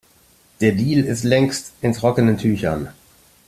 Der 0.61 0.71
Deal 0.71 1.05
ist 1.05 1.23
längst 1.23 1.73
in 1.81 1.93
trockenen 1.93 2.35
Tüchern. 2.39 2.91